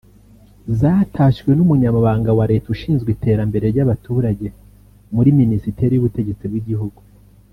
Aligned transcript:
zatashywe 0.79 1.51
n’umunyamabanga 1.55 2.31
wa 2.37 2.45
Leta 2.51 2.67
ushinzwe 2.75 3.09
iterambere 3.15 3.65
ry’abaturage 3.73 4.47
mu 5.13 5.21
Minisiteri 5.39 5.91
y’Ubutegetsi 5.93 6.45
bw’igihugu 6.51 6.99